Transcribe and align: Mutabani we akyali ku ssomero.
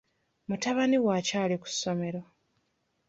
Mutabani 0.47 0.97
we 1.05 1.11
akyali 1.19 1.55
ku 1.61 1.67
ssomero. 1.73 2.21